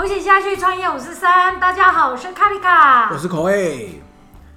[0.00, 4.00] 头洗下去创业五十三，大家好，我是卡丽卡，我是口味。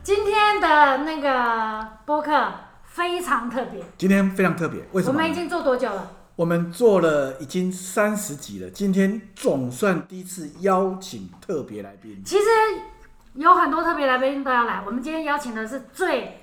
[0.01, 2.49] 今天的那个播客
[2.85, 5.11] 非常特别，今天非常特别，为什么？
[5.11, 6.11] 我们已经做多久了？
[6.37, 12.23] 我们做了已经三十集了，今天总算第一次邀请特别来宾。
[12.25, 12.45] 其实
[13.33, 16.39] 有很多特别来宾都要来，我们今天邀请的是最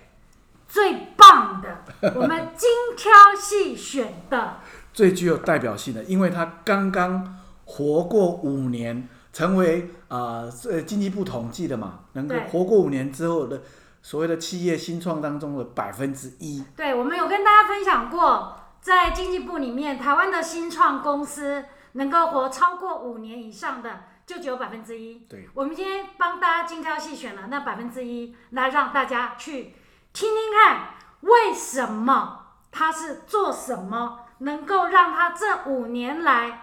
[0.69, 1.85] 最棒的，
[2.17, 4.59] 我们精挑细选的，
[4.93, 7.37] 最具有代表性的，因为他刚刚。
[7.71, 13.63] 活过五年，成为啊，呃，经济部统计的嘛，能够活过五年之后的
[14.03, 16.65] 所谓的企业新创当中的百分之一。
[16.77, 25.21] 对，我们有跟大家分享过，在经济部里面，台湾的新创公司能够活超过五年以上的，就只有百分之一。
[25.29, 29.75] 对，我们今天帮大家精挑细选了那百分之一，来让大家去
[30.13, 36.63] 听听看，为什么他是做什么，能够让他这五年来。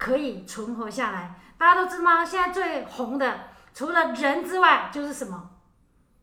[0.00, 2.24] 可以存活下来，大家都知道吗？
[2.24, 3.40] 现在最红的
[3.74, 5.50] 除了人之外，就是什么？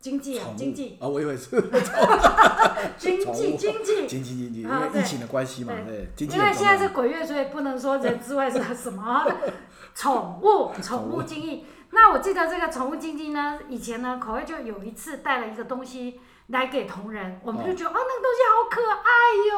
[0.00, 0.46] 经济啊？
[0.56, 0.98] 经济。
[1.00, 1.50] 啊，我以为是
[2.98, 9.24] 经济，经济，经济，经济，因为疫情的关系嘛，对，因为现在是鬼月，所以不能说人之外是什么。
[9.94, 11.22] 宠物，宠物。
[11.22, 11.64] 经济。
[11.90, 19.08] 那我记得这个宠物经济呢，以前呢，口味就有一次带了一个东西来给同仁，我们就觉得哦，那个东西好可爱
[19.50, 19.54] 哟。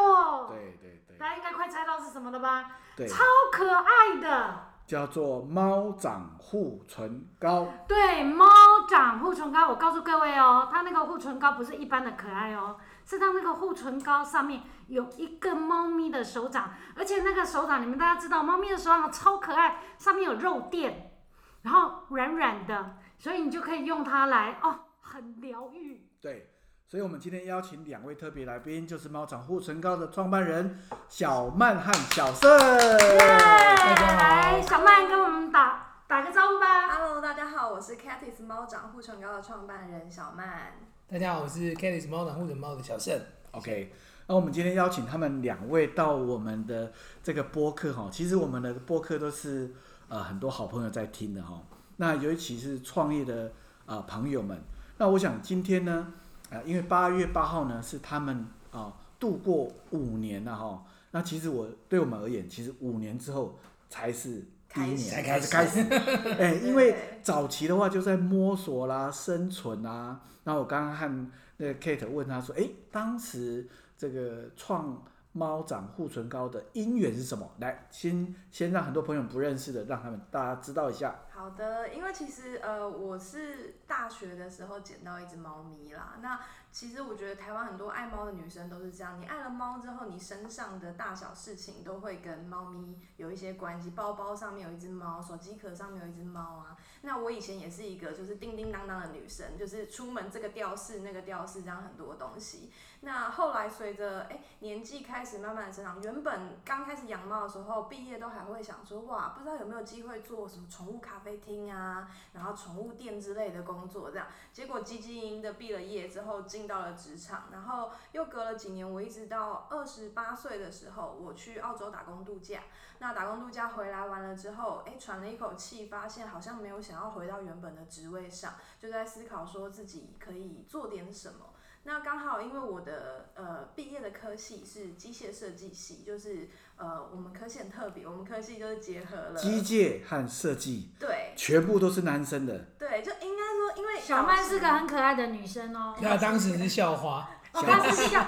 [0.50, 0.89] 对对对，
[1.20, 2.78] 大家应该快猜到是什么了吧？
[2.96, 7.68] 超可爱的，叫做猫掌护唇膏。
[7.86, 8.46] 对，猫
[8.88, 21.12] 掌护唇膏，我告诉各位哦，它那个护唇膏不是一般的可爱哦，是它那个护唇膏上面有一个猫咪的手掌，而且那个手掌，你们大家知道，猫咪的手掌超可爱，上面有肉垫，
[21.60, 26.08] 然后软软的，所以你就可以用它来哦，很疗愈。
[26.18, 26.50] 对。
[26.90, 32.50] 所以，我们今天邀请两位特别来宾，就是猫掌护唇膏的创办人小曼和小盛。
[32.50, 36.88] 来，小曼跟我们打打个招呼吧。
[36.88, 40.72] Hello，大家好，我是 Catis 猫掌护唇膏的创办人小曼。
[41.06, 43.16] 大家好，我是 Catis 猫掌护唇膏的小盛。
[43.52, 43.92] OK，
[44.26, 46.90] 那我们今天邀请他们两位到我们的
[47.22, 49.72] 这个播客哈，其实我们的播客都是
[50.08, 51.62] 呃很多好朋友在听的哈。
[51.98, 53.52] 那尤其是创业的
[53.86, 54.60] 啊朋友们，
[54.98, 56.14] 那我想今天呢。
[56.50, 64.44] 啊，因为八月八号呢是他们啊度过五年了哈，那其实我对我们而言，其实五年之后才是
[64.74, 65.80] 第一年才开始开始，
[66.38, 70.20] 哎，因为早期的话就在摸索啦、生存啊。
[70.44, 75.02] 那我刚刚和那个 Kate 问他说，哎，当时这个创。
[75.32, 77.48] 猫掌护唇膏的因缘是什么？
[77.60, 81.14] 来，先先让很多朋友不认识的，让他们大家知道一下。
[81.40, 86.18] 好的，因为其实呃，我是大学的时候捡到一只猫咪啦。
[86.20, 86.38] 那
[86.70, 93.88] 其实我觉得台湾很多爱猫的女生都是这样，你爱了猫之后，你身上的大小事情都会跟猫咪有一些关系。
[93.92, 96.76] 包包上面有一只猫，手机壳上面有一只猫啊。
[97.00, 102.70] 那我以前也是一个就是叮叮当当的女生，就是出门这个吊饰那个吊饰这样很多东西。
[103.00, 114.26] 那后来随着哎年纪开始慢慢的成长，原本刚开始养猫的时候，毕业都还会想说哇，不知道有没有机会做什么宠物咖啡厅啊，然后宠物店之类的工作这样。
[114.52, 122.62] 结果积极营的毕了业之后进到了职场，然后又隔了几年，我一直到二十八岁的时候，我去澳洲打工度假。
[122.98, 131.49] 那打工度假回来完了之后，哎喘了一口气，发现好像没有想要回到原本的职位上，就在思考说自己可以做点什么。
[131.82, 142.58] 那刚好，因为我的呃毕业的科系是机械设计系，就是呃我们科系很特别，我们科系就是结合了机械和设计，对，全部都是男生的。
[142.78, 145.96] 对，就应该说，因为小曼是个很可爱的女生哦。
[146.02, 148.26] 那当时是校花，哦她是校，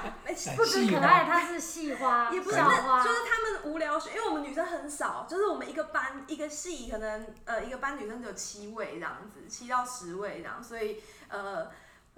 [0.56, 11.70] 不止可爱，她是系花，也不是，就是他们无聊学，因为我们女生很少，就是我们一个班一个系可能呃一个班女生只有七位这样子，七到十位这样，所以呃。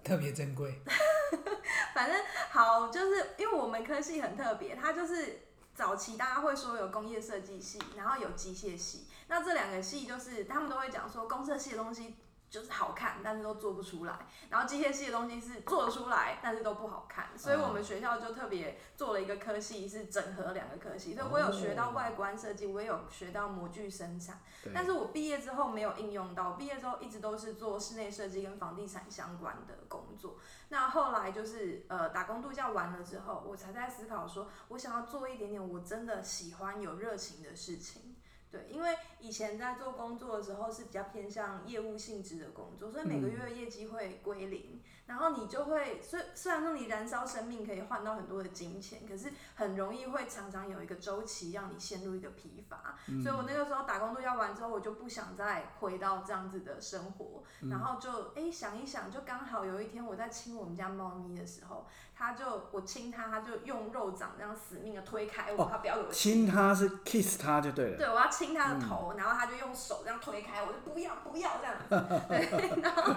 [0.04, 0.80] 特别珍贵，
[1.94, 2.20] 反正
[2.50, 5.40] 好，就是因为我们科系很特别，它就是
[5.74, 12.16] 早期大家会说有工业设计系，然后有机械系，那这两个系就是他们都会讲说工设系的东西。
[12.54, 14.16] 就是好看，但是都做不出来。
[14.48, 17.36] 然后机械系的东西是做得出来，但是都不好看。
[17.36, 21.16] 所以我们学校就特别做了一个科系，是整合两个科系。
[21.16, 24.38] 所以我有学到外观设计，我也有学到模具生产。
[24.72, 30.36] 但是我毕业之后没有应用到，毕业之后一直都是做室内设计跟房地产相关的工作。
[30.68, 38.13] 那后来就是呃打工度假完了之后，我才在思考说，我想要做一点点我真的喜欢、有热情的事情。
[38.54, 44.80] 对，因为以前在做工作的时候是比较偏向业务性质的工作，所以每个月业绩会归零。
[45.06, 52.96] 然后你就会虽虽然说你燃烧生命可以换到很多的金钱，可是很容易会常常有一个周期让你陷入一个疲乏。
[53.22, 61.86] 所以我那个时候打工度假完之后，我就不想再回到这样子的生活，然后就哎想一想，就刚好有一天我在亲我们家猫咪的时候，
[62.16, 67.98] 它就我亲它，它就用肉掌这样死命的推开我，哦它不要给我亲它是 kiss 它就对了。
[67.98, 71.84] 对，我要亲它的头，然后它就用手这样推开，我就不要不要这样子。
[72.28, 73.14] 对，然后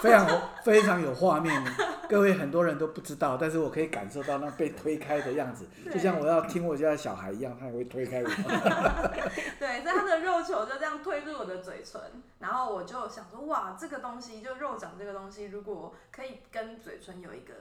[0.00, 1.62] 非常有非常有画面，
[2.08, 8.28] 各位很多人都不知道，但是我可以感受到那被推开的样子，就像我要听我家的小孩一样，他也会推开我。
[9.58, 12.00] 对，所以他的肉球就这样推入我的嘴唇，
[12.38, 17.54] 然后我就想说，哇，这个东西就肉掌这个东西，如果可以跟嘴唇有一个。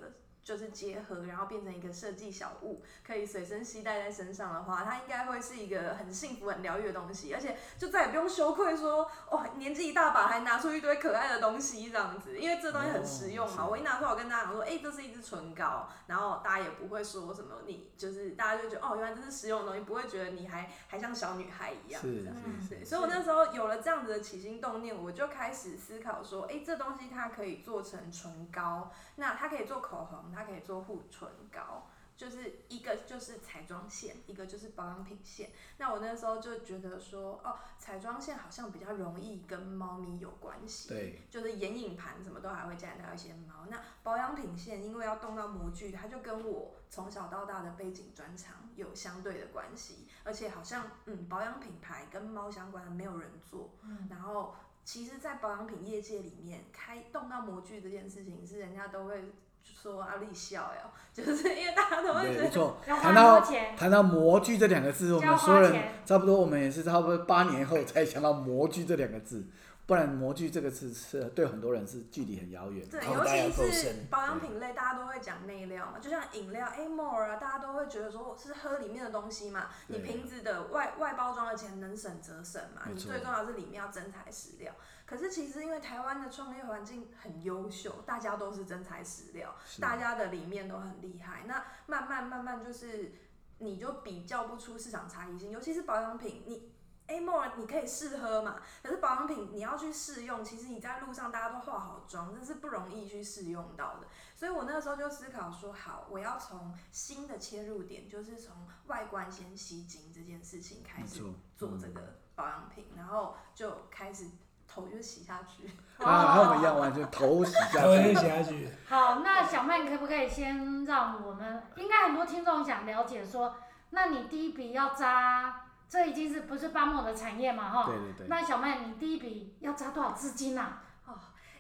[0.45, 13.63] 就是结合，然后变成一个设计小物，可以随身携带在身上的话，它应该会是一个很幸福、很疗愈的东西，而且就再也不用羞愧说，哦，年纪一大把还拿出一堆可爱的东西这样子，因为这东西很实用嘛。
[13.63, 22.36] 哦我一拿出来，我跟大家讲说，哎、这是一支唇膏，然后大家也不会说什么你就是大家就觉得哦，原来这是实用的东西，不会觉得你还还像小女孩一样是这样。
[22.45, 31.87] 嗯对，所以我那时候有了这样子的起心动念，我就开始思考说，哎、这东西它可以做成唇膏，那它可以做口红，它可以做护唇膏，
[32.17, 35.51] 就是一个就是彩妆线，一个就是保养品线。
[35.77, 43.65] 那我那时候就觉得说，哦，彩妆线好像比较容易跟猫咪有关系，对，就是眼影盘什么都还会沾到一些猫。
[43.69, 54.55] 那保养品线因为要动到模具，它就跟我从小到大的背景专长有相对的关系，而且好像嗯保养品牌跟猫相关的没有人做，嗯然后
[54.85, 59.33] 其实，在保养品业界里面，开动到模具这件事情是人家都会
[59.73, 62.77] 说阿丽笑哟， 就是因为大家都会对，觉得没错。
[62.88, 65.91] 要花谈到多钱，谈到模具这两个字，我就要们所有人钱。
[66.06, 69.45] 差不多，我们也是差不多八年后才想到模具这两个字，
[69.87, 72.87] 不然模具这个字是对很多人是距离很遥远。
[72.89, 84.73] 对，尤其是保养品类，大家都会讲内料嘛，就像饮料 A more 啊，大家都会觉得说是喝里面的东西嘛，你瓶子的外外包装的钱能省则省嘛，你最重要是里面要真材实料。
[85.05, 93.13] 可是其实因为台湾的创业环境很优秀，大家都是真材实料，大家的里面都很厉害，那慢慢慢慢就是
[93.59, 96.71] 你就比较不出市场差异性，尤其是保养品，你
[97.07, 104.07] A more 你可以试喝嘛，可是保养品你要去试用，其实你在路上大家都化好妆，这是不容易去试用到的。
[104.35, 108.55] 所以我那个时候就思考说，好，我要从新的切入点，就是从
[108.87, 111.21] 外观先吸睛这件事情开始，
[111.55, 114.25] 做这个保养品，然后就开始
[114.67, 115.69] 头就洗下去。
[116.03, 118.13] 啊，和我们一样，完全头洗下头就去。
[118.15, 118.69] 下去。
[118.89, 123.55] 好，那小曼可不可以先让我们，应该很多听众想了解说，
[123.91, 127.69] 那你第一笔要扎，这已经是不是巴莫的产业嘛？
[127.69, 130.81] 哈，对对对，那小麦，你第一笔要砸多少资金啊？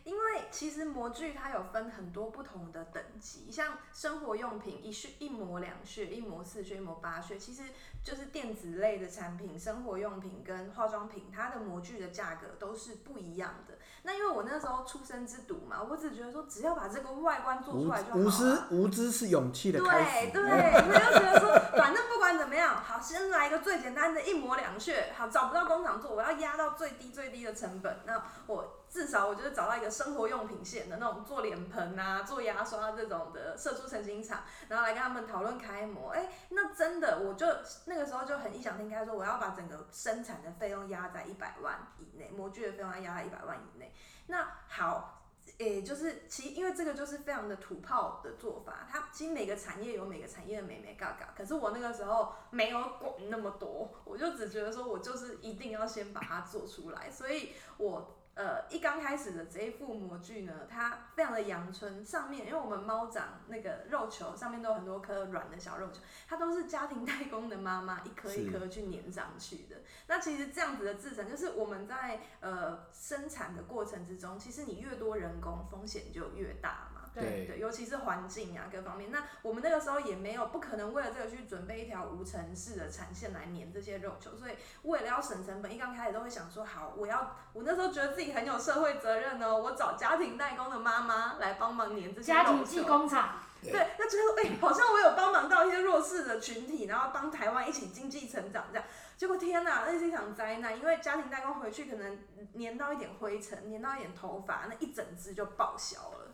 [0.05, 7.63] 因为其实模具它有分很多不同的等级，像生活用品一穴一模两穴，一模四穴，一模八穴，其实
[8.03, 13.73] 就是电子类的产品，生活用品跟化妆品，它的模具的价格都是不一样的。
[14.03, 18.67] 那因为我那时候出生之犊嘛，我只觉得说只要把这个外观做出来就好无知了。
[18.69, 20.31] 无知是勇气的开对始。
[20.31, 36.11] 对，所以 就觉得说，反正不管怎么样，好，先来一个最简单的一模两穴，好，找不到工厂做，我要压到最低最低的成本，那我至少我就是找到一个生活用品线的那种做脸盆啊、做牙刷这种的射出成型厂，然后来跟他们讨论开模。
[36.11, 37.45] 哎、那真的我就
[37.87, 43.93] 那个时候就很异想天开，说我要把整个生产的费用压在一百万以内，模具的费用要压在一百万以内。
[44.27, 45.11] 那好。
[45.59, 69.77] 诶、就是其因为这个就是非常的土炮的做法，它其实每个产业有每个产业的美美嘎嘎，可是我那个时候没有管那么多，我就只觉得说我就是一定要先把它做出来，所以我呃一刚开始的这一副模具呢，它非常的阳春，上面因为我们猫掌那个肉球上面都有很多颗软的小肉球，它都是家庭代工的妈妈一颗一颗去粘上去的。
[70.07, 76.94] 那其实这样子的制成，就是我们在呃生产的过程之中，其实你越多人工，风险就越大嘛。
[77.21, 79.11] 对对，尤其是环境啊各方面。
[79.11, 84.51] 那我们那个时候也没有不可能为了这个去准备一条无尘式的产线来粘这些肉球，所以
[84.83, 92.87] 为了要省成本，一刚开始都会想说，好，我要我那时候觉得自己很有社会责任哦，我找家庭代工的妈妈来帮忙粘这些肉家庭技球。
[92.87, 98.85] 工厂，对，那觉得哎、好像我有帮忙到一些弱势的群体，然后帮台湾一起经济成长这样。
[99.17, 102.19] 结果天哪，那是一场灾难，因为家庭代工回去可能
[102.59, 106.24] 粘到一点灰尘，粘到一点头发，那一整只就报销了。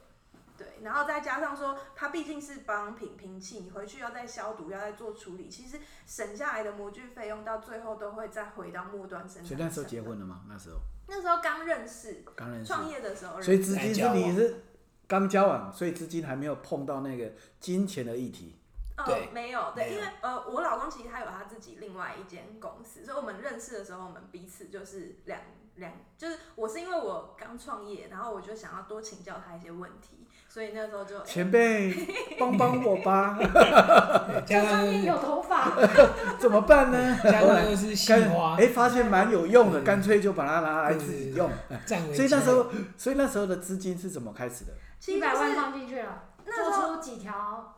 [0.62, 9.46] 对，然后再加上说，它毕竟是保养品瓶器，你回去要再消毒，要再做处理，其实省下来的模具费用到最后都会再回到末端生产。
[9.46, 10.02] 所以那时候结？
[10.02, 10.42] 婚了吗？
[10.50, 10.78] 那时候
[11.08, 13.46] 那时候刚认识，刚认识，创业的时候认识。
[13.46, 14.64] 所以资金是你是
[15.08, 18.61] 刚交往，所以资金还没有碰到那个金钱的议题。
[19.06, 25.40] 呃对，没有，对，有因为呃，我老公其实他有他自己另外一间公司，所以我们认识的时候，我们彼此就是两
[25.76, 31.94] 两，就是我是因为我刚创业，然后我就想要多请教他一些问题，所以那时候就哎前辈，
[32.40, 35.72] 帮帮我吧， 对加上有头发，
[36.38, 37.20] 怎么办呢？
[37.24, 41.50] 加上又是细看花哎，，发现蛮有用的，对干脆就把它拿来自己用。
[41.88, 42.66] 所以那己时候，
[42.98, 44.74] 所以那时候的资金是怎么开始的？
[45.00, 47.74] 七百万是放进去了，那时候做出几条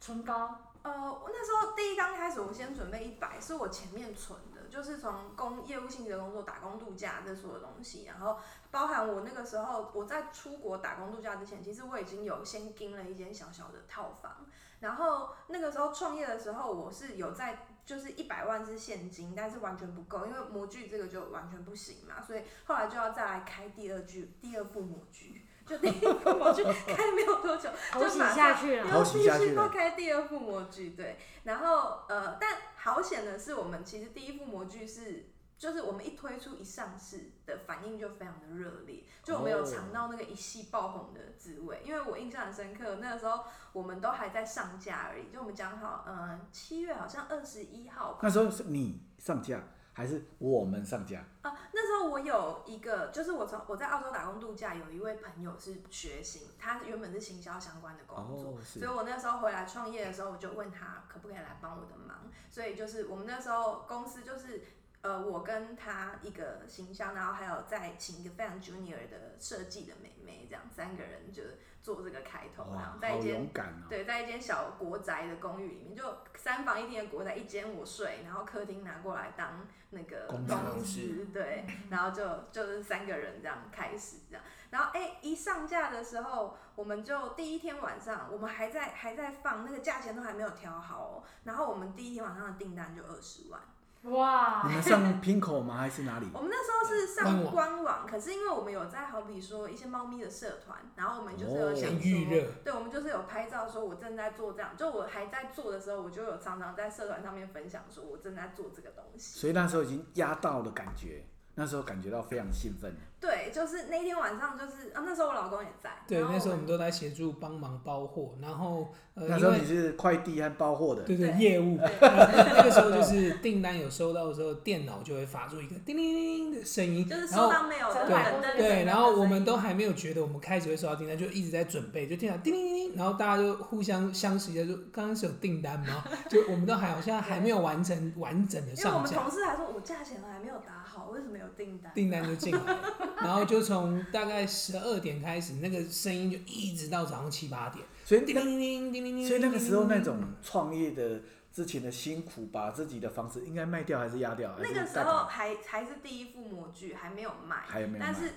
[0.00, 8.38] 唇膏，呃，我那时候第一刚开始，我先准备一百，是我前面存的，就是从工业务性质的工作、打工度假这所有东西，然后
[8.70, 14.46] 包含我那个时候我在出国打工度假之前，其实我已经有先订了一间小小的套房，
[14.80, 17.66] 然后那个时候创业的时候，我是有在。
[17.84, 28.84] 就是一百万是现金，但是完全不够，因为模具这个就完全不行嘛，所以后来就要再来开第二句、第二副模具，就第一副模具开没有多久， 头洗下去了。
[28.90, 31.18] 头又必洗下去了须要开第二副模具，对。
[31.44, 41.82] 然后呃，但好险的是，我们其实第一副模具是，就是我们一推出一上市的反应就非常的热烈，就我们有哦尝到那个一系爆红的滋味。
[41.84, 48.18] 因为我印象很深刻，那个时候我们都还在上架而已，就我们讲好，呃，七月好像二十一号吧。
[48.22, 49.62] 那时候是你上架
[49.94, 51.24] 还是我们上架？
[51.42, 62.28] 啊，那时候我有一个，就是我从我在澳洲打工度假，有一位朋友是学行，他原本是行销相关的工作，哦是所以我那时候回来创业的时候，我就问他可不可以来帮我的忙。
[62.50, 64.62] 所以就是我们那时候公司就是
[65.02, 71.42] 呃，我跟他一个行销，然后还有再请一个非常 junior 的设计的妹妹，这样三个人就
[71.84, 73.46] 做这个开头，然后，在一间！
[73.90, 80.46] 对，在一间小国宅的公寓里面，就三房一厅的国宅，一间我睡，然后客厅拿过来当那个公
[80.82, 93.60] 司，对，然后就就是三个人这样开始这样，然后哎、一上架的时候，我们就第一天晚上，我们还在还在放那个价钱都还没有调好哦，然后我们第一天晚上的订单就二十万。
[94.04, 95.78] 哇你，们上 Pinko 吗？
[95.78, 96.26] 还是哪里？
[96.34, 109.40] 我们那时候是上官网，可是因为我们有在好比说一些猫咪的社团，然后我们就是有哦想说，预热对，我们就是有拍照说我正在做这样，就我还在做的时候，我就有常常在社团上面分享说我正在做这个东西。
[109.40, 112.94] 所以那时候已经压到了感觉，那时候感觉到非常兴奋。
[113.24, 136.04] 对，就是那天晚上就是啊，那时候我老公也在，对，那时候我们都在协助帮忙包货，然后呃，因为那时候你是快递和包货的，对对对业务，那个时候就是订单有收到的时候，电脑就会发出一个叮铃铃铃的声音，就是然后收到没有的对对，然后我们都还没有觉得我们开始会收到订单，就一直在准备，就听到叮铃铃铃，然后大家就互相相识一下，就刚刚是有订单吗？
[136.28, 141.90] 就我们都还好像还没有完成完整的因为我们，同事还说我价钱还没有打好，为什么有订单？
[141.94, 142.78] 订单就进来了，
[143.16, 151.20] 然后就从大概十二点开始，那个声音就一直到早上七八点，所以叮叮叮叮叮铃铃，所以那个时候那种创业的
[151.52, 154.54] 之前的辛苦，把自己的房子应该卖掉还是压掉？
[154.58, 158.32] 那个时候还还是第一副模具还没有卖，还有没有卖但是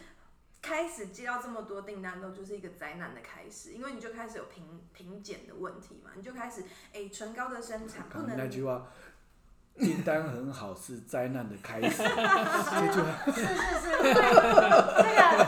[0.61, 8.91] 开始接到这么多订单，都就是一个灾难的开始，因为你就开始有品品检的问题嘛，你就开始哎唇膏的生产不能那句话，
[9.79, 13.45] 订单很好是灾难的开始，这句话是是
[13.79, 15.47] 是，因为这个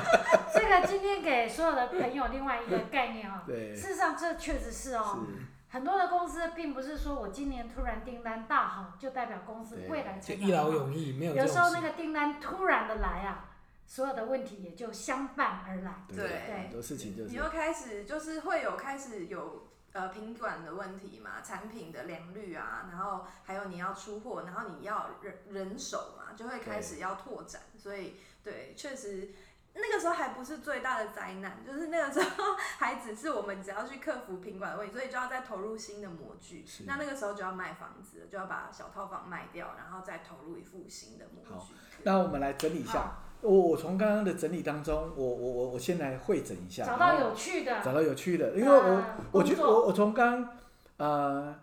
[0.54, 3.42] 这个今天给所有的朋友另外一个概念哦。
[3.48, 10.86] 对事实上这确实是哦，是很多的公司并不是说我今年突然订单大好，就代表公司未来就一劳成长好。
[10.88, 11.48] 永逸，没有有。
[11.48, 13.50] 时候那个订单突然的来啊，
[13.86, 16.06] 所有的问题也就相伴而来。
[16.08, 29.30] 对很多事情就是你又开始就是会有开始有呃品管的问题嘛，产品的良率啊，然后还有你要出货，然后你要人人手嘛，就会开始要拓展，所以对，确实。
[29.72, 36.66] 那个时候还不是最大的灾难，就是那个时候 还只是我们只要去克服品管的问题，所以就要再投入新的模具。
[36.86, 41.76] 那那个时候就要卖房子了，就要把小套房卖掉，然后再投入一副新的模好具。
[42.04, 43.20] 那我们来整理一下。
[43.42, 50.58] 我我从刚刚的整理当中，我我我我先来会诊一下，找到有趣的，找到有趣的，因为我呃我觉得我我从刚刚
[50.98, 51.56] 呃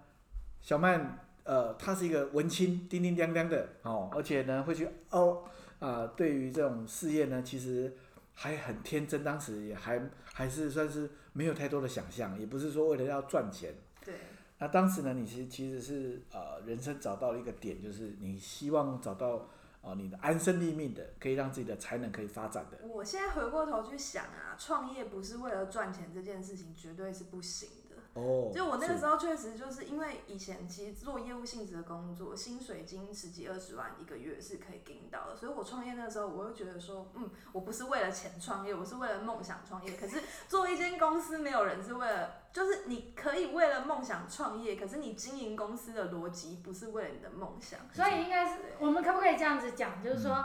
[0.61, 5.45] 小曼呃她是一个文青，叮叮当当的哦，而且呢会去哦
[5.79, 7.93] 啊、对于这种事业呢，其实
[8.33, 13.75] 还很天真，当时也还还是算是没有太多的想象，也不是说为了要赚钱。
[14.03, 14.15] 对，
[14.59, 19.51] 那当时呢，你其实其实是呃人生找到了一个点，就是你希望找到
[19.87, 22.87] 哦你的安身立命的，可以让自己的才能可以发展的。
[22.89, 27.69] 我现在回过头去想啊，创业不是为了赚钱这件事情绝对是不行。
[28.17, 39.95] 哦，就我那个时候确实就是因为以前其实做业务性质的工作，薪水金十几二十万一个月是可以给到的，所以我创业那个时候我会觉得说，嗯，我不是为了钱创业，我是为了梦想创业。
[39.97, 47.81] 可是做一间公司，没有人是为了，就是你可以为了梦想创业，可是你经营公司的逻辑不是为了你的梦想。
[47.93, 50.43] 所以应该是我们可不可以这样子讲，就是说，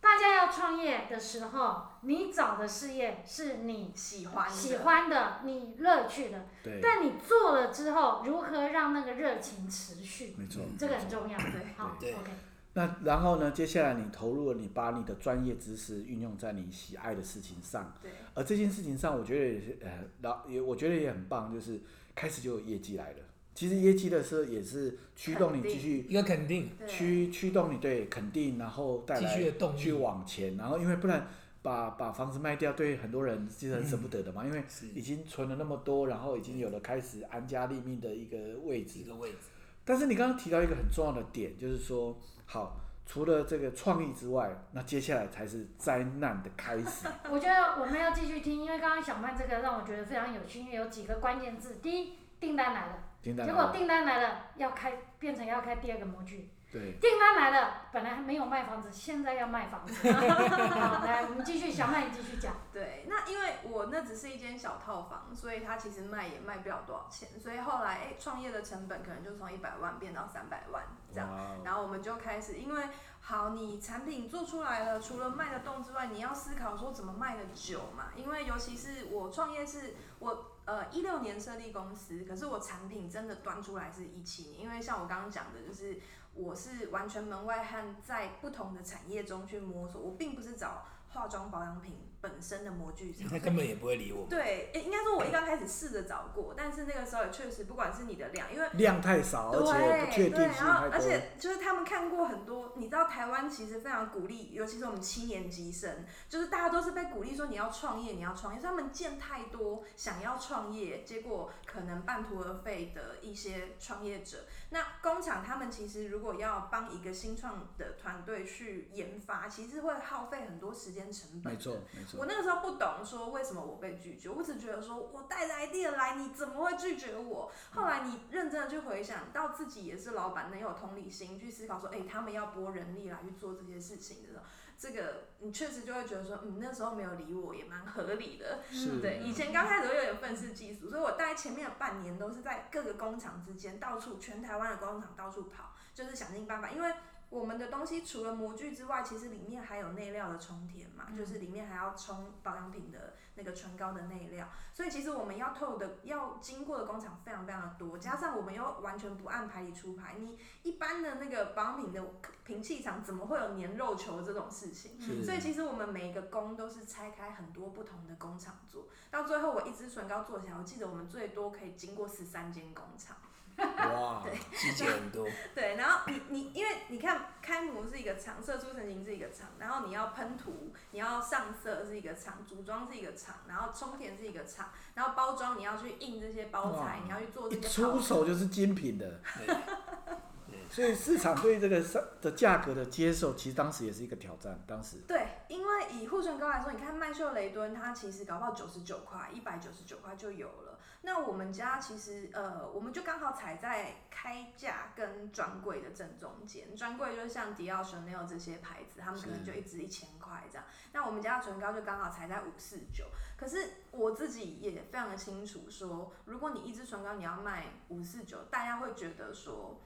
[0.00, 10.62] 大家要创业的时候，你找的事业是你喜欢的喜欢的、你乐趣的，对，但你做了之后，如何让那个热情持续，没错。
[10.78, 11.36] 这个很重要。
[11.38, 12.30] 对好对，OK，
[12.72, 13.50] 那然后呢？
[13.50, 19.90] 接下来你投入了，你把你的专业知识运用在你喜爱的事情上，对，而这件事情上，我觉得也是呃，
[20.22, 21.80] 然后也我觉得也很棒，就是
[22.14, 23.18] 开始就有业绩来了。
[23.54, 31.26] 其实业绩的时候也是驱动你继续一个肯定，驱驱动你对肯定，然后带继来去往前，然后因为不然
[31.62, 34.64] 把把房子卖掉，对很多人其实很舍不得的嘛，因为
[34.94, 39.00] 已经存了那么多，然后已经有了开始安家立命的一个位置。
[39.00, 39.04] 一。
[39.04, 39.38] 个位置，
[39.84, 42.16] 但是你刚刚提到一个很重要的点，就是说，
[42.46, 47.08] 好，除了这个创意之外，那接下来才是灾难的开始。
[47.28, 51.76] 我觉得我们要继续听，因为刚刚小曼这个让我觉得非常有趣，因为有几个关键字。
[51.82, 56.50] 第一，订单来了，结果订单来了，要开变成要开第二个模具。
[56.72, 60.12] 对，订单来了，本来还没有卖房子，现在要卖房子。
[60.12, 60.20] 好，
[61.04, 62.54] 来，我们继续，小麦你继续讲。
[62.72, 71.28] 对，那因为我那只是一间小套房，所以它其实卖也卖不了多少钱，所以后来哎，创业的成本可能就从一百万变到三百万这样。
[71.64, 72.84] 然后我们就开始，因为
[73.20, 78.12] 好，你产品做出来了，除了卖得动之外，你要思考说怎么卖得久嘛。
[78.14, 85.98] 因为尤其是我创业是我呃一六年设立公司，可是我产品真的端出来是一七年，因为像我刚刚讲的，就是
[86.32, 94.26] 我是完全门外汉，在不同的产业中去摸索，我并不是找化妆保养品本身的模具厂他根本也不会理我。
[94.30, 101.00] 对，诶应该说我一刚开始试着找过，但是那个时候也确实，不管是你的量，因为量太少，而且不确对对，然后而。
[101.00, 114.44] 且就是他们看过很多，你知道台湾其实非常鼓励，尤其是我们七年级生，就是大家都是被鼓励说你要创业，你要创业，他们见太多想要创业，结果可能半途而废的一些创业者。
[114.68, 121.50] 那工厂他们其实如果要帮一个新创的团队去研发，其实会耗费很多时间成本的。
[121.50, 122.09] 没错，没错。
[122.16, 127.50] 我那个时候不懂说为什么我被拒绝，我只觉得说我带着 idea 来，你怎么会拒绝我？
[127.72, 134.44] 后来你认真的去回想到自己也是老板，能有同理心去思考说，哎、他们要拨人力来去做这些事情的时候，
[134.78, 138.60] 这个你确实就会觉得说，嗯，那时候没有理我也蛮合理的。
[138.70, 146.92] 是对，以前刚开始会有点愤世嫉俗，所以我大概前面的半年都是在各个工厂之间到处，全台湾的工厂到处跑，就是想尽办法，因为。
[147.30, 162.04] 我们的东西除了模具之外，其实里面还有内料的充填嘛，就是里面还要充保养品的那个唇膏的内料，所以其实我们要透的、要经过的工厂非常非常的多，加上我们又完全不按牌理出牌，你一般的那个保养品的
[162.44, 165.00] 瓶器厂怎么会有粘肉球这种事情？
[165.00, 173.16] 是所以其实我们每一个工都是拆开很多不同的工厂做，到最后我一支唇膏做起来，我记得我们最多可以经过十三间工厂。
[173.60, 194.62] 哇，细节很多， 对，然后你你因为你看开模是一个厂，射出成型是一个厂，然后你要喷涂，你要上色是一个厂，组装是一个厂，然后充填是一个厂，然后包装你要去印这些包材，你要去做这一个出手就是精品的， 对所以市场对这个上的价格的接受，其实当时也是一个挑战。
[194.68, 194.98] 当时。
[195.06, 200.78] 对，因为以护唇膏来说，你看曼秀雷敦，它其实搞不好九十九块、一百九十九块就有了。
[201.02, 206.76] 那我们家其实呃，我们就刚好踩在开价跟专柜的正中间。
[206.76, 210.64] 专柜就是像迪奥、Chanel 这些牌子，他们可能就一支一千块这样。
[210.92, 213.04] 那我们家的唇膏就刚好踩在五四九。
[213.38, 219.80] 可是我自己也非常的清楚说，如果你一支唇膏你要卖五四九，大家会觉得说。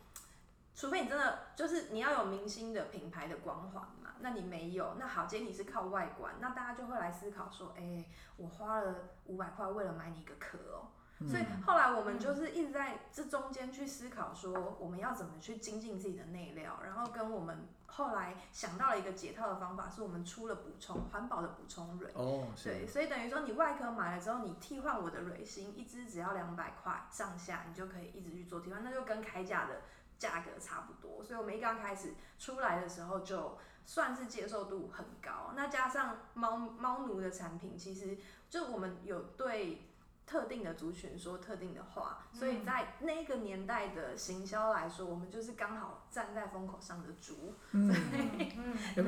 [0.76, 8.06] 除非你真的就是你要有明星的品牌的光环嘛，那你没有，那好，今天你是靠外观，那大家就会来思考说，哎、
[8.38, 10.88] 我花了五百块为了买你一个壳哦、
[11.28, 22.10] 所以后来我们就是一直在这中间去思考说，我们要怎么去精进自己的内料，然后跟我们后来想到了一个解套的方法，是我们出了补充环保的补充蕊。
[22.14, 29.82] 哦，对，所以等于说你外壳买了之后，你替换我的蕊芯，一支只要两百块上下，你就可以一直去做替换，那就跟铠甲的
[30.18, 31.22] 价格差不多。
[31.22, 35.52] 所以我们一刚开始出来的时候，就算是接受度很高。
[35.54, 38.16] 那加上猫猫奴的产品，其实
[38.48, 39.82] 就我们有对。
[40.26, 47.52] 特定的族群说特定的话，所以在那个年代的行销来说，我们就是刚好站在风口上的猪。
[47.72, 47.94] 嗯，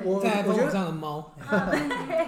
[0.05, 1.33] 我在风口我觉得上的猫，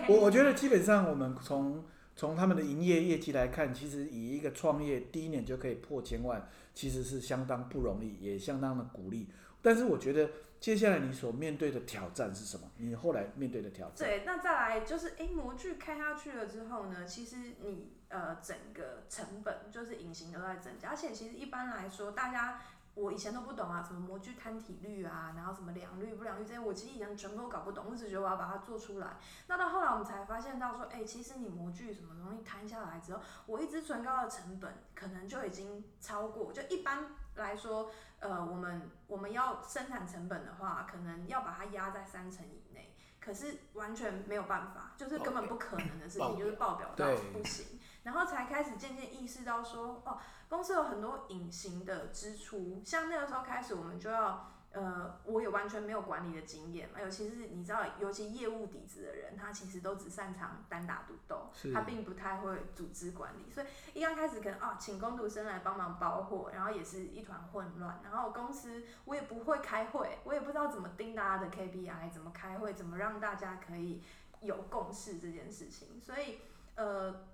[0.08, 1.84] 我我觉得基本上我们从
[2.16, 9.28] 从他们的营业业绩来看，其实以一个创业第一年就可以破千万，其实是相当不容易，也相当的鼓励。
[9.60, 12.70] 但是我觉得接下来你所面对的挑战是什么？
[12.76, 14.06] 你后来面对的挑战？
[14.06, 22.60] 对，那再来就是，哎，模具开下去了之后呢，其实你呃整个成本就是隐形都在增加，而且其实一般来说，大家
[22.98, 29.16] 我以前都不懂啊，什么模具摊体率啊，然后什么良率不良率这些，我其实以前全部都搞不懂，我只觉得我要把它做出来。
[29.46, 37.90] 那到后来我们才发现到说，哎，其实你模具什么东西摊下来之后，我一支唇膏的成本可能就已经超过，就一般来说。
[38.20, 50.18] 呃，我们我们要生产成本的话，可能要把它压在三成以内，可是完全没有办法，就是根本不可能的事情，就是报表到不行，然后才开始渐渐意识到说，哦，
[50.48, 54.52] 公司有很多隐形的支出，像那个时候开始，我们就要。
[54.70, 74.02] 呃，我也完全没有管理的经验嘛，尤其是你知道，尤其业务底子的人，他其实都只擅长单打独斗，他并不太会组织管理，所以一刚开始可能啊，请工读生来帮忙包货，然后也是一团混乱，然后公司我也不会开会，我也不知道怎么盯大家的 KPI，怎么开会，怎么让大家可以
[74.42, 76.40] 有共识这件事情，所以
[76.76, 77.26] 呃。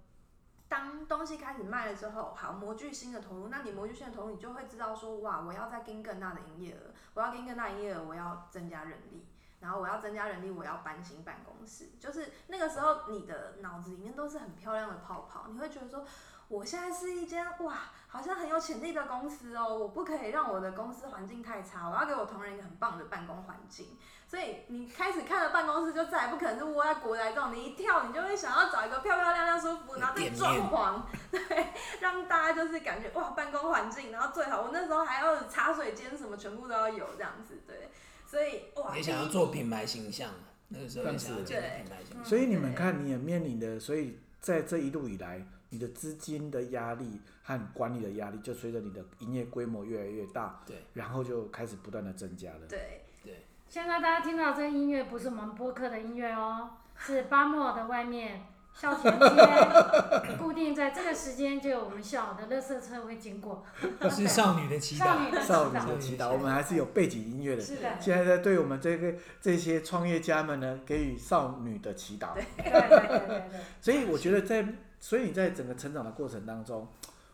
[0.68, 9.26] 当东西开始卖了之后，好模具新的投入，那你模具新的投入，你就会知道说，哇，我要再跟更大的营业额，我要跟更大营业额，我要增加人力，
[9.60, 16.04] 然后我要增加人力，我要搬新办公室，就是那个时候你的脑子里面都是很漂亮的泡泡，你会觉得说，
[16.48, 23.96] 我现在是一间哇，好像很有潜力的公司哦，我不可以让我的公司环境太差，我要给我同仁一个很棒的办公环境。
[24.26, 31.68] 所以你开始看了办公室，就再也不可能是窝在国宅这种，你一跳，你就会想要找一个漂漂亮亮、舒服，然后再装潢， 对，
[32.00, 37.90] 让大家就是感觉哇，办公环境，然后最好我那时候还要茶水间什么全部都要有这样子，对，
[38.26, 40.30] 所以哇，也想要做品牌形象，
[40.68, 42.24] 那个时候也想要做品牌形象。
[42.24, 53.44] 所以你们看，你也面临的，所以在这一路以来，你的资金的压力和管理的压力，就随着你的营业规模越来越大，对，然后就开始不断的增加了，对对。
[53.68, 63.64] 现在大家听到这音乐不是我们播客的音乐哦， 是巴莫的外面校田街，固定在这个时间就有我们小的乐色车会经过。
[64.10, 67.62] 是少女的祈祷，少女的祈祷，我们还是有背景音乐的。
[67.62, 68.00] 是的。
[68.00, 72.34] 现在在对我们这个这些创业家们呢，给予少女的祈祷。
[72.34, 73.42] 对对对对。
[73.80, 74.66] 所以我觉得在，
[75.04, 76.88] 所以你在整个成长的过程当中，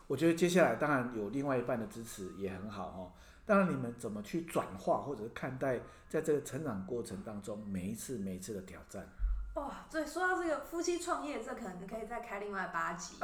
[0.05, 3.13] 我觉得接下来当然有另外一半的支持也很好哦。
[3.45, 5.79] 当然，你们怎么去转化或者是看待
[6.09, 9.07] 在这个成长过程当中每一次每一次的挑战？
[9.53, 13.15] 哇，对，说到这个夫妻创业，这可能可以再开另外八集。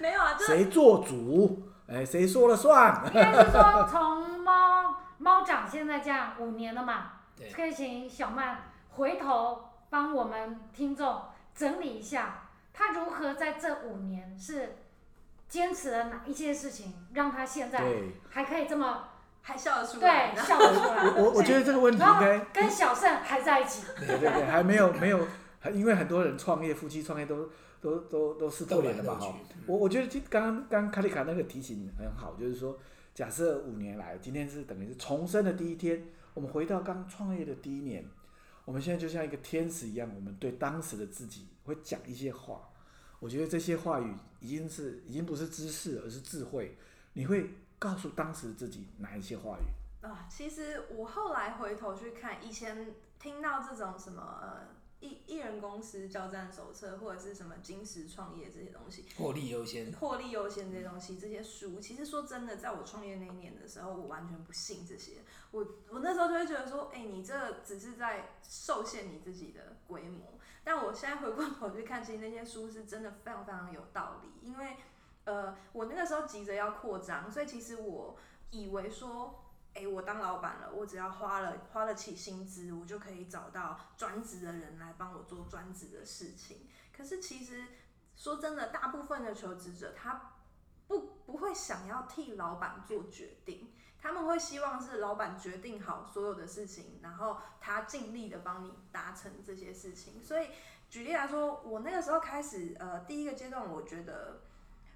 [0.00, 1.64] 没有啊，谁做主？
[1.86, 3.04] 哎，谁说了算？
[3.08, 7.12] 应该是说从猫猫长现在这样五年了嘛？
[7.54, 11.22] 可以请小曼回头帮我们听众
[11.54, 14.76] 整理一下，他如何在这五年是。
[15.50, 17.82] 坚持了哪一些事情，让他现在
[18.28, 19.08] 还可以这么
[19.42, 20.32] 还笑得出来？
[20.32, 21.20] 对，笑得出来。
[21.20, 23.84] 我我觉得这个问题应该跟小盛还在一起。
[23.98, 25.26] 对对对，还没有没有，
[25.72, 27.50] 因为很多人创业，夫妻创业都
[27.80, 29.34] 都都都撕破脸了嘛哈。
[29.66, 32.78] 我我觉得刚刚刚卡丽卡那个提醒很好，就是说，
[33.12, 36.00] 假设五年来，今天是等于是重生的第一天，
[36.32, 38.04] 我们回到刚创业的第一年，
[38.64, 42.68] 我们现在就像一个天使一样，我们对当时的自己会讲一些话。
[43.18, 46.78] 我觉得这些话语已经是已经不是知识，而是智慧。
[47.12, 50.26] 你会告诉当时自己哪一些话语啊？
[50.30, 54.68] 其实我后来回头去看，以前听到这种什么呃
[55.00, 65.22] 艺艺人公司交战手册，或者是什么金石创业这些东西，获利优先，获利优先这些东西，这些书，其实说真的，在我创业那一年的时候，我完全不信这些。
[65.50, 70.38] 我我那时候就会觉得说，哎，你这只是在受限你自己的规模。
[70.62, 74.46] 但我现在回过头去看，其实那些书是真的非常非常有道理。
[74.46, 74.76] 因为，
[75.24, 78.16] 呃，我那个时候急着要扩张，所以其实我
[78.50, 79.39] 以为说，
[79.74, 86.68] 哎，我当老板了，我只要花了花了起薪资，我就可以找到专职的人来帮我做专职的事情。
[86.96, 87.64] 可是其实
[88.16, 90.32] 说真的，大部分的求职者他
[90.86, 93.72] 不不会想要替老板做决定。
[94.02, 100.22] 他们会希望是老板决定好所有的事情，然后他尽力的帮你达成这些事情。
[100.22, 100.48] 所以
[100.88, 104.40] 举例来说，我那个时候开始，呃，第一个阶段，我觉得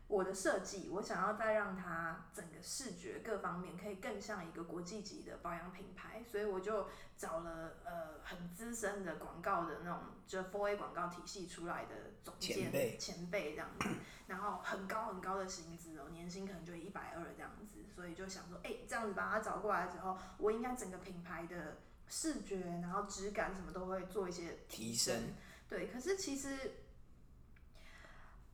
[0.07, 13.89] 我的设计，我想要再让它整个视觉各方面可以更像一个国际级的保养品牌，所以我就找了呃很资深的广告的那种，就 Four A 广告体系出来的总监前辈这样子，
[14.27, 17.81] 然后很高很高的薪资哦，年薪可能就一百二这样子。
[17.95, 25.33] 所以就想说，哎，这样子把他找过来之后，我应该整个品牌的视觉，然后质感什么都会做一些提升。
[25.69, 26.73] 对，可是其实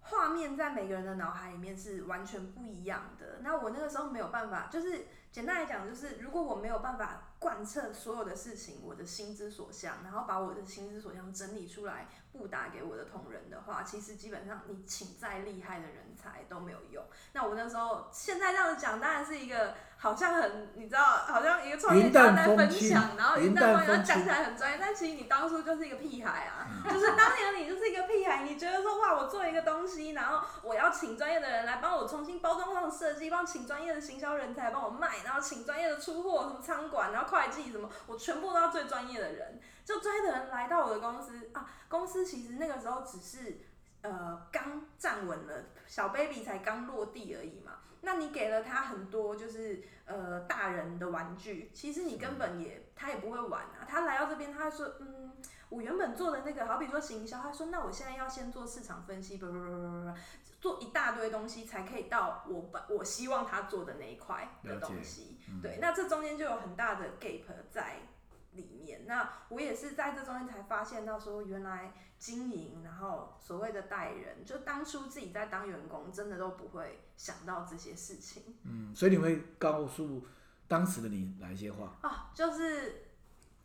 [0.00, 3.38] 画面在每个人的脑海里面是完全不一样的。
[3.42, 17.03] 那我那个时候没有办法，就是简单来讲，就是如果我没有办法贯彻所有的事情，我的心之所向，然后把我的心之所向整理出来，布达给我的同仁的话，其实基本上你请再厉害的人才都没有用。
[17.33, 43.61] 那我那时候现在这样子讲，当然是一个好像很你知道，好像一个创业家在分享，然后云淡风轻，讲起来很专业，但其实你当初就是一个屁孩啊，就是当年你就是一个屁孩，你觉得说哇，我做一个东西，然后我要请专业的人来帮我重新包装上设计，帮请专业的行销人才帮我卖，然后请专业的出货，什么仓管，然后会计什么，我全部都要最专业的人，就专业的人来到我的公司啊，公司其实那个时候只是
[44.03, 47.79] 呃刚站稳了，小 baby 才刚落地而已嘛。
[48.02, 53.86] 那你给了他很多就是呃大人的玩具，其实你根本也他也不会玩啊。
[53.88, 55.32] 他来到这边，他说嗯，
[55.68, 60.14] 我原本做的那个，好比说行销，他说那我现在要先做市场分析，不不不不不不，
[60.60, 65.38] 做一大堆东西才可以到我把我希望他做的那一块的东西。
[65.62, 67.96] 对，那这中间就有很大的 gap 在
[68.52, 69.06] 里面。
[69.06, 78.58] 那我也是在这中间才发现到说，原来经营，然后所谓的带人，就当初自己在当员工，真的都不会想到这些事情。
[78.64, 80.26] 嗯，所以你会告诉
[80.68, 81.96] 当时的你哪一些话？
[82.02, 83.06] 啊，就是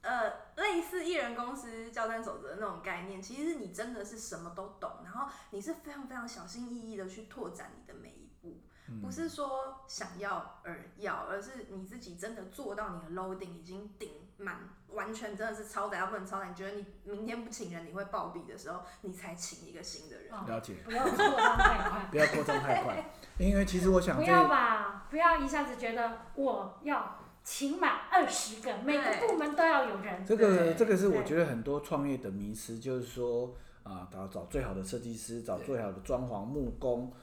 [0.01, 3.21] 呃，类似艺人公司交战守则的那种概念。
[3.21, 8.61] 其实你真的是什么都懂，然后你是非常非常小心翼翼的去拓展你的每一步。
[9.01, 14.55] 不是说想要而要，而是你自己真的做到你的 loading 已经顶满，
[14.89, 16.47] 完全真的是超载要不能超载。
[16.49, 20.29] 你觉得你明天不请人你会暴毙的时候，你才请一个新的人。
[20.31, 23.05] 了解，不要扩张太快，不要扩张太快，
[23.37, 30.25] 因为其实我想这不要吧不要一下子觉得我要请满二十个，每个部门都要有人。
[30.25, 37.13] 这个对这个是我对觉得很多创业的迷失，就是说啊，找找最好的设计师，找最好的装潢木工，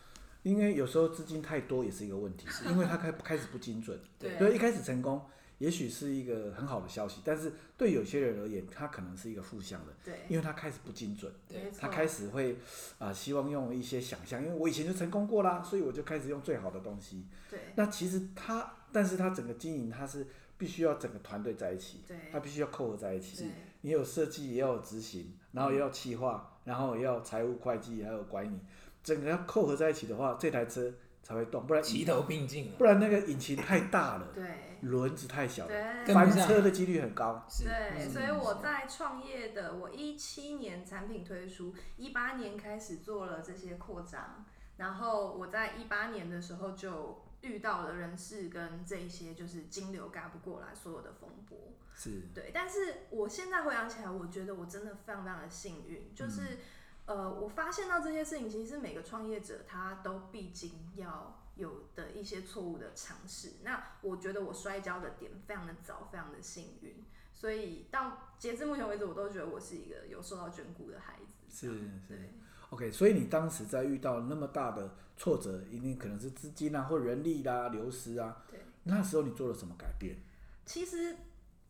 [0.42, 4.00] 因为有时候资金太多也是一个问题，因为他开开始不精准。
[4.18, 5.20] 对所以一开始成功，
[5.62, 12.56] 也许是一个很好的消息，但是对有些人而言，它可能是一个负向的，对，因为他开始不精准，没错他开始会
[12.98, 17.28] 啊、希望用一些想象，因为我以前就成功过啦，所以我就开始用最好的东西。
[17.48, 20.26] 对那其实他，但是他整个经营他是
[20.58, 23.48] 必须要整个团队在一起，对他必须要扣合在一起。
[23.82, 28.58] 你有设计，也要有执行，然后也要企划，然后也要财务会计，还有管理，
[29.04, 30.92] 整个要扣合在一起的话，这台车
[31.32, 34.44] 才会动，不然齐头并进了，不然那个引擎太大了，对。
[34.82, 35.68] 轮子太小
[36.06, 37.46] 翻车的几率很高。
[37.48, 44.44] 是对，所以我在创业的，我一七年产品推出，一八年开始做了这些扩张，
[44.78, 51.56] 然后我在一八年的时候就遇到了人事跟这一些就是金流赶不过来所有的风波。
[51.94, 56.58] 是，对，但是我现在回想起来，我觉得我真的非常非常的幸运，就是、
[57.06, 63.54] 呃，我发现到这些事情，其实每个创业者他都必经要有的一些错误的尝试。
[63.62, 71.34] 那我觉得我摔跤的点非常的早，非常的幸运，所以到截至目前为止，我都觉得我是一个有受到眷顾的孩子。
[71.48, 72.28] 是是。
[72.70, 80.16] OK，所以你当时在遇到那么大的挫折，一定可能是资金啊或人力啦、流失啊，对，那时候你做了什么改变？
[80.64, 81.14] 其实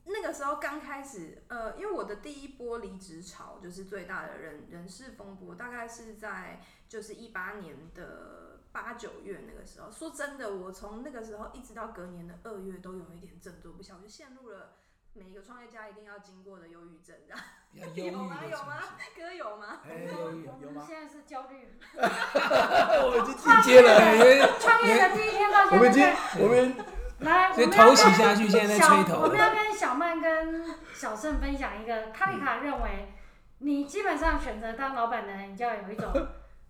[0.04, 9.90] 那个时候刚开始，呃，因为我的第一波离职潮就是最大的人人事风波，大概是在就是一八年的八九月那个时候。
[9.90, 14.72] 说真的，我从那个时候一直到隔年的二月都有一点振作不起来，我就陷入了
[15.14, 17.14] 每一个创业家一定要经过的忧郁症，
[17.72, 18.40] 有吗？
[18.50, 19.20] 有吗绪。？
[19.20, 19.82] 哥有吗？
[19.86, 20.80] 哎，有有我有吗？
[20.80, 26.74] 们现在是焦虑， 我们已经创进阶了， 创业的第一天到我们已经现在，我们
[27.22, 33.12] 来，所以我们要头洗跟下去，现在在小吹头我们要跟小曼跟小盛分享一个，卡里卡认为，
[33.58, 36.12] 你基本上选择当老板的人，你就要有一种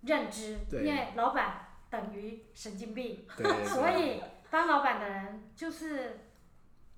[0.01, 3.25] 认知， 因为老板等于神经病，
[3.65, 6.27] 所以当老板的人就是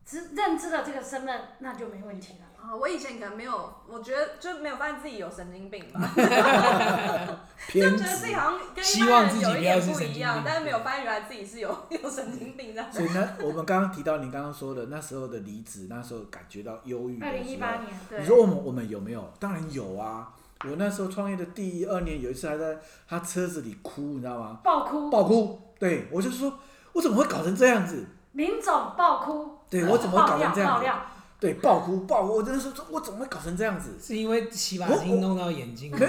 [0.06, 2.46] 知认知了这个身份，那就没问题了。
[2.66, 6.02] 啊，我以前可能没有，我觉得就没有发现自己有神经病吧。
[7.70, 8.34] 偏就觉得自己。
[8.34, 12.84] 好像跟一希望自己般人有一点不要是不一样病，但是没有发现原来自己是有有神经病的。
[12.92, 19.32] 所以呢，我们刚刚提到你刚刚说的那时候的离职，那时候感觉到忧郁的二零一时候，八年，对你说我们我们有没有？
[19.40, 20.34] 当然有啊！
[20.64, 24.60] 我那时候创业的第一二年，有一次还在他车子里哭，你知道吗？
[24.64, 25.62] 爆哭，爆哭。
[25.78, 26.58] 对我就说，
[26.94, 28.06] 我怎么会搞成这样子？
[28.32, 30.76] 林总爆哭，对我怎么会搞爆料成这样子？
[30.76, 31.06] 爆料，
[31.46, 32.38] 对，爆哭爆哭！
[32.38, 34.00] 我真的是说，我怎么会搞成这样子？
[34.02, 36.08] 是因为洗把精弄到眼睛， 对，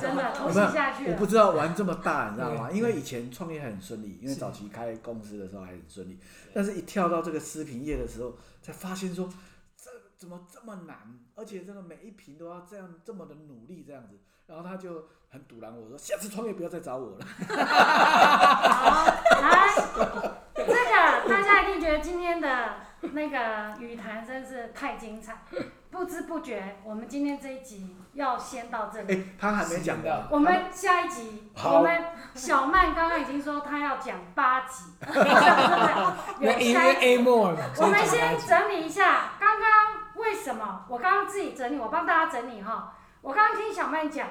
[0.00, 1.12] 真的 头洗下去了。
[1.12, 2.70] 我不知道玩这么大，你知道吗？
[2.70, 6.18] 因为以前创业还很顺利，因为早期开公司的时候还很顺利，
[6.52, 9.28] 但是一跳到这个食品业的时候，才发现说，
[9.76, 10.96] 这怎么这么难？
[11.34, 14.18] 而且这个每一瓶都要这样这么的努力这样子。
[14.46, 17.26] 然后他就很堵拦我说，下次创业不要再找我了。
[18.76, 19.06] 好，
[19.40, 19.66] 来，
[20.86, 25.36] 这个大家一定觉得今天的那个语谈真是太精彩，
[25.90, 29.14] 不知不觉我们今天这一集要先到这里。
[29.14, 30.28] 哎，他还没讲到。
[30.30, 34.84] 我们下一集，我们小曼刚刚已经说她要讲八集？
[36.40, 39.70] 有因下一为 A more 嘛，我们先整理一下，刚刚
[40.14, 42.94] 为什么我刚刚自己整理，我帮大家整理哈。
[43.22, 44.28] 我刚刚听小曼讲，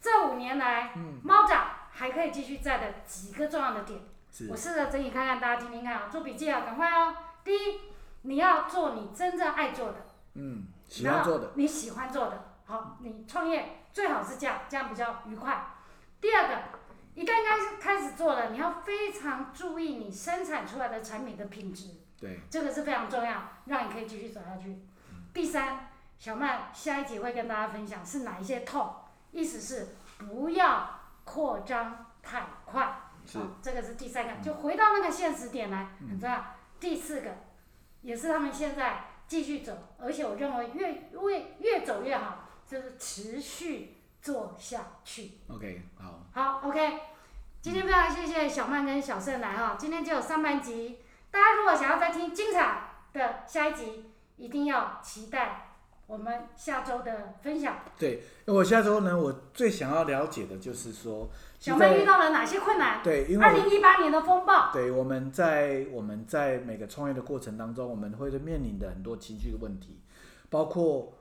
[0.00, 4.04] 这五年来嗯，猫长还可以继续在的几个重要的点，是
[4.50, 7.14] 我试着整理看看，大家听听看啊，做笔记啊，赶快哦。
[7.42, 7.80] 第一，
[8.22, 15.74] 你要做你真正爱做的，嗯，喜欢做的然后，你喜欢做的，好，你创业最好是这样，这样比较愉快。
[16.20, 16.62] 第二个，
[17.14, 21.90] 一旦开始开始做了，你要非常注意你生产出来的产品的品质。
[22.20, 24.82] 对，这个是非常重要，让你可以继续走下去。
[25.32, 28.96] 第三，小曼下一集会跟大家分享是哪一些痛，
[29.32, 33.02] 意思是不要扩张太快。
[33.26, 36.44] 是好这个是第三个，就回到那个现实点来，很重要。
[36.78, 37.30] 第四个，
[38.02, 45.32] 也是他们现在继续走，而且我认为越越越走越好，就是持续做下去。
[45.48, 47.00] OK，好，好，OK，
[47.60, 55.65] 今天非常谢谢小曼跟小盛来哈，今天就有上半集，大家如果想要再听精彩的下一集，一定要期待
[56.06, 57.78] 我们下周的分享。
[57.98, 63.02] 对，那我下周呢，我最想要了解的就是说，小妹遇到了哪些困难？
[63.02, 69.98] 对，因为二零一八年的风暴，对，我们在我们在每个创业的过程当中，我们会面临的很多情绪的问题，
[70.48, 71.12] 包括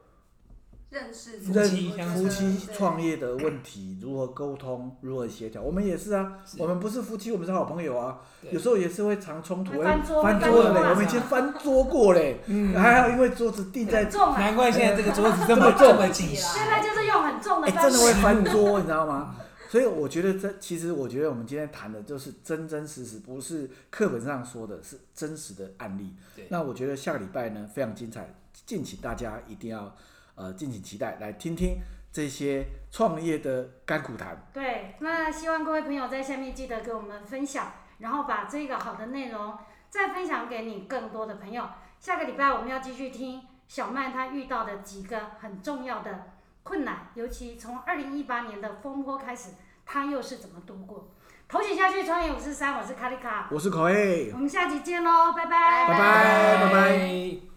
[0.95, 5.61] 认识夫认妻夫妻创业的问题，如何沟通，如何协调。
[5.61, 14.05] 我们也是啊，我们不是夫妻，我们是好朋友啊，有时候也是会常冲突，翻桌会翻桌的嘞，我们以前翻桌过嘞，嗯，还好因为桌子定在，
[14.37, 15.97] 难怪现在这个桌子这么重。
[16.13, 18.13] 现在就是用很重的哎，真的会。
[18.21, 19.35] 翻桌，你知道吗？
[19.69, 26.47] 所以我觉得这其实我觉得我们今天谈的就是真真实实，不是课本上说的，是真实的案例对。
[26.49, 28.33] 那我觉得下个礼拜呢非常精彩，
[28.65, 29.93] 敬请大家一定要
[30.35, 31.77] 呃敬请期待，来听听
[32.11, 34.45] 这些创业的甘苦谈。
[34.53, 39.57] 对，那希望各位朋友在下面记得给我们分享，然后把这个好的内容
[39.89, 41.67] 再分享给你更多的朋友。
[41.99, 46.31] 下个礼拜我们要继续听小曼她遇到的几个很重要的
[46.63, 49.51] 困难，尤其从二零一八年的风波开始，
[49.85, 51.09] 她又是怎么度过？
[51.47, 57.54] 头剪下去，创业五四三，我是卡丽卡，我是口 A，我们下集见喽，拜拜，拜拜拜拜拜